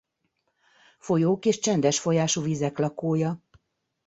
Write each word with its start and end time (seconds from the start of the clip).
Folyók 0.99 1.45
és 1.45 1.59
csendes 1.59 1.99
folyású 1.99 2.41
vizek 2.41 2.77
lakója. 2.79 3.39